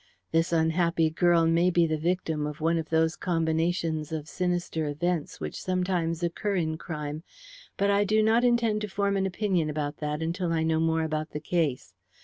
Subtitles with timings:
[0.31, 5.39] This unhappy girl may be the victim of one of those combinations of sinister events
[5.39, 7.21] which sometimes occur in crime,
[7.77, 11.03] but I do not intend to form an opinion about that until I know more
[11.03, 11.93] about the case.